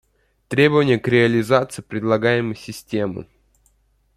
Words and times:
Требования 0.47 0.97
к 0.97 1.07
реализации 1.07 1.83
предлагаемой 1.83 2.55
системы 2.55 3.27